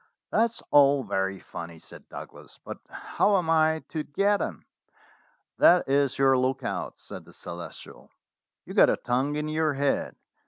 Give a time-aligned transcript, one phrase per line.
[0.31, 4.65] "That's all very funny," said Douglas, "but how am I to get 'em?"
[5.59, 8.09] "That is your look out," said the Celestial.
[8.65, 10.15] "You've got a tongue in your head.